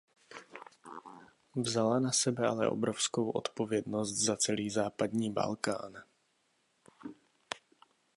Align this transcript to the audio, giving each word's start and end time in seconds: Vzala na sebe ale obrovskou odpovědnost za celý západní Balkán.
Vzala 1.55 1.99
na 1.99 2.11
sebe 2.11 2.47
ale 2.47 2.69
obrovskou 2.69 3.29
odpovědnost 3.29 4.11
za 4.11 4.37
celý 4.37 4.69
západní 4.69 5.31
Balkán. 5.31 6.03